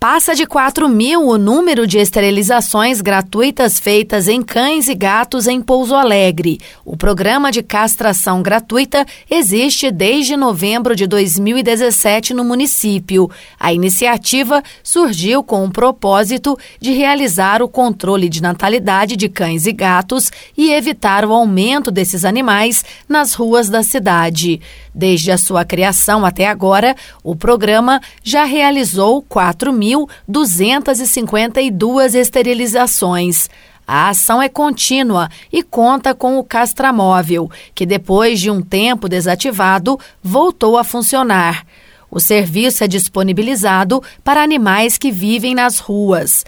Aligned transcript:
Passa 0.00 0.32
de 0.32 0.46
4 0.46 0.88
mil 0.88 1.26
o 1.26 1.36
número 1.36 1.84
de 1.84 1.98
esterilizações 1.98 3.00
gratuitas 3.00 3.80
feitas 3.80 4.28
em 4.28 4.40
cães 4.40 4.86
e 4.86 4.94
gatos 4.94 5.48
em 5.48 5.60
Pouso 5.60 5.92
Alegre. 5.92 6.60
O 6.84 6.96
programa 6.96 7.50
de 7.50 7.64
castração 7.64 8.40
gratuita 8.40 9.04
existe 9.28 9.90
desde 9.90 10.36
novembro 10.36 10.94
de 10.94 11.04
2017 11.04 12.32
no 12.32 12.44
município. 12.44 13.28
A 13.58 13.72
iniciativa 13.72 14.62
surgiu 14.84 15.42
com 15.42 15.64
o 15.64 15.70
propósito 15.72 16.56
de 16.80 16.92
realizar 16.92 17.60
o 17.60 17.68
controle 17.68 18.28
de 18.28 18.40
natalidade 18.40 19.16
de 19.16 19.28
cães 19.28 19.66
e 19.66 19.72
gatos 19.72 20.30
e 20.56 20.70
evitar 20.70 21.24
o 21.24 21.32
aumento 21.32 21.90
desses 21.90 22.24
animais 22.24 22.84
nas 23.08 23.34
ruas 23.34 23.68
da 23.68 23.82
cidade. 23.82 24.60
Desde 24.94 25.32
a 25.32 25.38
sua 25.38 25.64
criação 25.64 26.24
até 26.24 26.46
agora, 26.46 26.94
o 27.22 27.34
programa 27.34 28.00
já 28.22 28.44
realizou 28.44 29.22
4 29.22 29.72
mil 29.72 29.87
1.252 29.88 32.14
esterilizações. 32.14 33.48
A 33.86 34.08
ação 34.10 34.42
é 34.42 34.48
contínua 34.48 35.30
e 35.50 35.62
conta 35.62 36.14
com 36.14 36.38
o 36.38 36.44
castramóvel, 36.44 37.50
que 37.74 37.86
depois 37.86 38.38
de 38.38 38.50
um 38.50 38.60
tempo 38.60 39.08
desativado, 39.08 39.98
voltou 40.22 40.76
a 40.76 40.84
funcionar. 40.84 41.64
O 42.10 42.20
serviço 42.20 42.84
é 42.84 42.88
disponibilizado 42.88 44.02
para 44.24 44.42
animais 44.42 44.98
que 44.98 45.10
vivem 45.10 45.54
nas 45.54 45.78
ruas. 45.78 46.44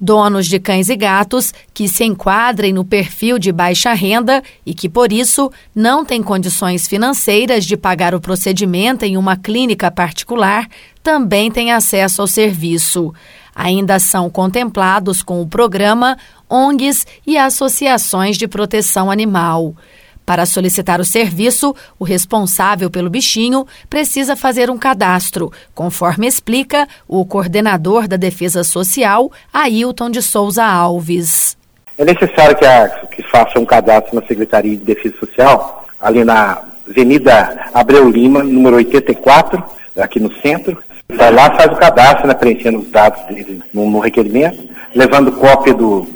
Donos 0.00 0.46
de 0.46 0.60
cães 0.60 0.88
e 0.88 0.96
gatos 0.96 1.52
que 1.74 1.88
se 1.88 2.04
enquadrem 2.04 2.72
no 2.72 2.84
perfil 2.84 3.38
de 3.38 3.50
baixa 3.50 3.92
renda 3.92 4.42
e 4.64 4.72
que, 4.72 4.88
por 4.88 5.12
isso, 5.12 5.50
não 5.74 6.04
têm 6.04 6.22
condições 6.22 6.86
financeiras 6.86 7.64
de 7.64 7.76
pagar 7.76 8.14
o 8.14 8.20
procedimento 8.20 9.04
em 9.04 9.16
uma 9.16 9.36
clínica 9.36 9.90
particular, 9.90 10.68
também 11.02 11.50
têm 11.50 11.72
acesso 11.72 12.20
ao 12.20 12.28
serviço. 12.28 13.12
Ainda 13.54 13.98
são 13.98 14.30
contemplados 14.30 15.20
com 15.20 15.42
o 15.42 15.48
programa 15.48 16.16
ONGs 16.48 17.04
e 17.26 17.36
associações 17.36 18.36
de 18.36 18.46
proteção 18.46 19.10
animal. 19.10 19.74
Para 20.28 20.44
solicitar 20.44 21.00
o 21.00 21.06
serviço, 21.06 21.74
o 21.98 22.04
responsável 22.04 22.90
pelo 22.90 23.08
bichinho 23.08 23.66
precisa 23.88 24.36
fazer 24.36 24.68
um 24.68 24.76
cadastro, 24.76 25.50
conforme 25.74 26.26
explica 26.26 26.86
o 27.08 27.24
coordenador 27.24 28.06
da 28.06 28.18
Defesa 28.18 28.62
Social, 28.62 29.32
Ailton 29.50 30.10
de 30.10 30.20
Souza 30.20 30.62
Alves. 30.62 31.56
É 31.96 32.04
necessário 32.04 32.54
que, 32.54 32.66
a, 32.66 32.90
que 33.10 33.22
faça 33.22 33.58
um 33.58 33.64
cadastro 33.64 34.20
na 34.20 34.26
Secretaria 34.26 34.76
de 34.76 34.84
Defesa 34.84 35.14
Social, 35.18 35.86
ali 35.98 36.22
na 36.22 36.60
Avenida 36.86 37.70
Abreu 37.72 38.06
Lima, 38.10 38.42
número 38.42 38.76
84, 38.76 39.64
aqui 39.98 40.20
no 40.20 40.30
centro. 40.42 40.76
Vai 41.08 41.32
lá, 41.32 41.56
faz 41.56 41.72
o 41.72 41.76
cadastro, 41.76 42.28
né, 42.28 42.34
preenchendo 42.34 42.80
os 42.80 42.90
dados 42.90 43.24
dele 43.28 43.62
no, 43.72 43.90
no 43.90 43.98
requerimento, 43.98 44.62
levando 44.94 45.32
cópia 45.32 45.72
do, 45.72 46.06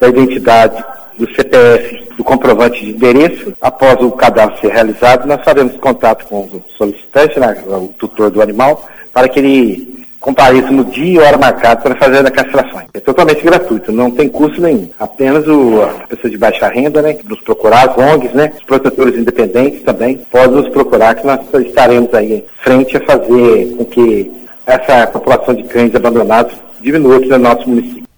da 0.00 0.08
identidade 0.08 0.84
do 1.18 1.26
CPF, 1.34 2.08
do 2.16 2.24
comprovante 2.24 2.84
de 2.84 2.90
endereço. 2.90 3.52
Após 3.60 4.00
o 4.00 4.10
cadastro 4.12 4.60
ser 4.60 4.72
realizado, 4.72 5.26
nós 5.26 5.42
faremos 5.44 5.76
contato 5.78 6.26
com 6.26 6.40
o 6.40 6.62
solicitante, 6.76 7.38
né, 7.38 7.62
o 7.66 7.88
tutor 7.98 8.30
do 8.30 8.42
animal, 8.42 8.86
para 9.12 9.28
que 9.28 9.38
ele 9.38 10.06
compareça 10.22 10.70
no 10.70 10.84
dia 10.84 11.14
e 11.14 11.18
hora 11.18 11.36
marcada 11.36 11.82
para 11.82 11.96
fazer 11.96 12.24
a 12.24 12.30
castração. 12.30 12.80
É 12.94 13.00
totalmente 13.00 13.42
gratuito, 13.42 13.90
não 13.90 14.10
tem 14.10 14.28
custo 14.28 14.62
nenhum. 14.62 14.88
Apenas 14.98 15.46
o, 15.48 15.82
a 15.82 16.06
pessoa 16.06 16.30
de 16.30 16.38
baixa 16.38 16.68
renda, 16.68 17.02
né, 17.02 17.18
nos 17.24 17.40
procurar, 17.40 17.90
as 17.90 17.98
ONGs, 17.98 18.32
né, 18.32 18.52
os 18.56 18.62
protetores 18.62 19.16
independentes 19.16 19.82
também, 19.82 20.18
podem 20.30 20.56
nos 20.56 20.68
procurar 20.68 21.16
que 21.16 21.26
nós 21.26 21.40
estaremos 21.66 22.14
aí 22.14 22.44
frente 22.62 22.96
a 22.96 23.00
fazer 23.00 23.74
com 23.76 23.84
que 23.84 24.30
essa 24.64 25.08
população 25.08 25.54
de 25.54 25.64
cães 25.64 25.94
abandonados 25.94 26.54
diminua 26.80 27.16
aqui 27.16 27.28
no 27.28 27.38
nosso 27.38 27.68
município. 27.68 28.11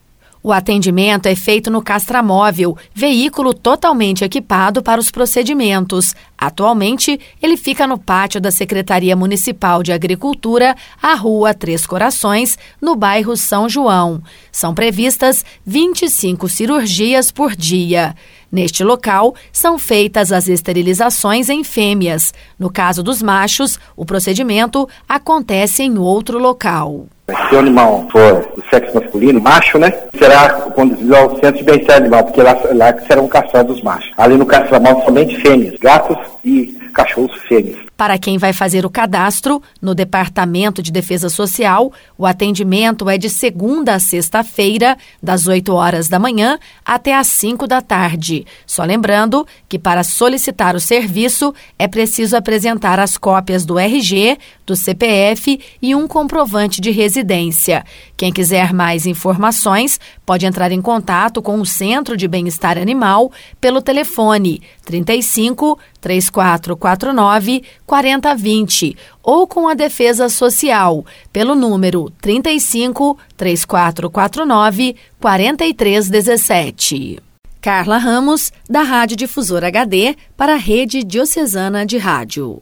O 0.47 0.53
atendimento 0.53 1.25
é 1.25 1.35
feito 1.35 1.71
no 1.71 1.81
Castramóvel, 1.81 2.77
veículo 2.95 3.55
totalmente 3.55 4.25
equipado 4.25 4.83
para 4.83 5.01
os 5.01 5.11
procedimentos. 5.11 6.15
Atualmente, 6.37 7.19
ele 7.43 7.57
fica 7.57 7.87
no 7.87 7.97
pátio 7.97 8.43
da 8.43 8.51
Secretaria 8.51 9.17
Municipal 9.17 9.83
de 9.83 9.91
Agricultura, 9.91 10.77
a 11.01 11.15
Rua 11.15 11.55
Três 11.55 11.87
Corações, 11.87 12.59
no 12.79 12.95
bairro 12.95 13.39
São 13.39 13.71
João. 13.71 14.23
São 14.53 14.75
previstas 14.75 15.43
25 15.65 16.47
cirurgias 16.51 17.31
por 17.31 17.57
dia. 17.57 18.15
Neste 18.53 18.85
local, 18.85 19.35
são 19.51 19.79
feitas 19.79 20.31
as 20.31 20.47
esterilizações 20.47 21.49
em 21.49 21.65
fêmeas. 21.65 22.35
No 22.59 22.71
caso 22.71 23.03
dos 23.03 23.23
machos, 23.23 23.79
o 23.97 24.05
procedimento 24.05 24.87
acontece 25.09 25.83
em 25.83 25.97
outro 25.97 26.39
local. 26.39 27.07
Se 27.49 27.55
o 27.55 27.59
animal 27.59 28.07
for 28.13 28.53
do 28.55 28.63
sexo 28.69 28.95
masculino, 28.95 29.41
macho, 29.41 29.79
né? 29.79 29.91
Será 30.19 30.51
conduzido 30.51 31.17
ao 31.17 31.31
centro 31.37 31.59
de 31.59 31.65
bem-estar 31.65 31.97
animal, 31.97 32.25
porque 32.25 32.43
lá, 32.43 32.55
lá 32.75 32.95
serão 33.07 33.27
caçados 33.27 33.77
os 33.77 33.83
machos. 33.83 34.13
Ali 34.19 34.37
no 34.37 34.45
castramão 34.45 35.03
somente 35.05 35.41
fêmeas, 35.41 35.75
gatos 35.81 36.19
e 36.45 36.79
cachorros 36.93 37.35
fêmeas. 37.49 37.79
Para 37.97 38.19
quem 38.19 38.39
vai 38.39 38.53
fazer 38.53 38.85
o 38.85 38.91
cadastro, 38.91 39.63
no 39.81 39.95
Departamento 39.95 40.83
de 40.83 40.91
Defesa 40.91 41.29
Social, 41.29 41.93
o 42.19 42.27
atendimento 42.27 43.09
é 43.09 43.17
de 43.17 43.31
segunda 43.31 43.95
a 43.95 44.01
sexta-feira, 44.01 44.97
das 45.23 45.47
8 45.47 45.73
horas 45.73 46.09
da 46.09 46.19
manhã 46.19 46.59
até 46.85 47.15
às 47.15 47.29
5 47.29 47.69
da 47.69 47.81
tarde. 47.81 48.45
Só 48.67 48.83
lembrando 48.83 49.47
que 49.69 49.79
para 49.79 50.03
solicitar 50.03 50.75
o 50.75 50.81
serviço 50.81 51.55
é 51.79 51.87
preciso 51.87 52.37
apresentar 52.37 52.99
as 52.99 53.17
cópias 53.17 53.65
do 53.65 53.79
RG, 53.79 54.39
do 54.67 54.75
CPF 54.75 55.61
e 55.81 55.95
um 55.95 56.09
comprovante 56.09 56.81
de 56.81 56.91
residência. 56.91 57.85
Quem 58.17 58.33
quiser 58.33 58.73
mais 58.73 59.07
informações 59.07 60.01
pode 60.27 60.47
entrar 60.47 60.73
em 60.73 60.83
contato 60.83 61.41
com 61.41 61.61
o 61.61 61.67
Centro 61.67 62.17
de 62.17 62.27
Bem-Estar 62.27 62.77
Animal 62.77 63.31
pelo 63.61 63.81
telefone 63.81 64.61
35 64.85 65.79
3449 66.01 67.63
4020 67.87 68.97
ou 69.23 69.47
com 69.47 69.69
a 69.69 69.75
Defesa 69.75 70.29
Social 70.29 71.05
pelo 71.33 71.55
número 71.55 72.11
35 72.21 73.17
3449 73.37 74.97
4317. 75.21 77.21
Carla 77.61 77.97
Ramos, 77.97 78.53
da 78.69 78.83
Rádio 78.83 79.17
Difusor 79.17 79.65
HD, 79.65 80.17
para 80.37 80.53
a 80.53 80.59
Rede 80.59 81.03
Diocesana 81.03 81.87
de 81.87 81.97
Rádio. 81.97 82.61